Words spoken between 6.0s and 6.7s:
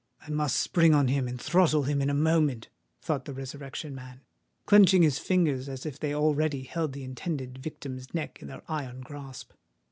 already